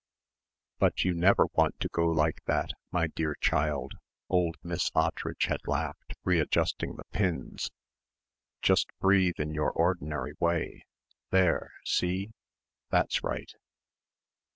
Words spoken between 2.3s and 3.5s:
that, my dear